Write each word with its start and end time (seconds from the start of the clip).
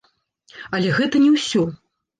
Але 0.79 0.95
гэта 0.97 1.25
не 1.27 1.31
ўсё! 1.39 1.63